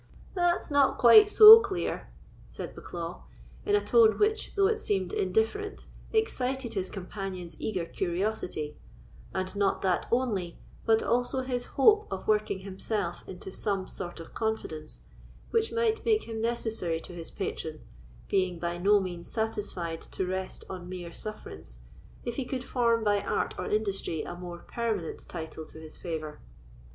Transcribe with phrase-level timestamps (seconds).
[0.33, 2.09] "That's not quite so clear,"
[2.49, 3.21] said Bucklaw,
[3.67, 8.77] in a tone which, though it seemed indifferent, excited his companion's eager curiosity;
[9.31, 14.33] and not that only, but also his hope of working himself into some sort of
[14.33, 15.01] confidence,
[15.51, 17.81] which might make him necessary to his patron,
[18.27, 21.77] being by no means satisfied to rest on mere sufferance,
[22.25, 26.39] if he could form by art or industry a more permanent title to his favour.